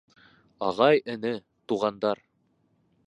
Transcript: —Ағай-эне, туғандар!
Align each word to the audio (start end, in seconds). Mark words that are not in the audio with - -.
—Ағай-эне, 0.67 1.33
туғандар! 1.73 2.27